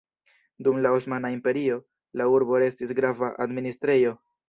[0.67, 1.79] Dum la Osmana Imperio
[2.23, 4.21] la urbo restis grava administrejo.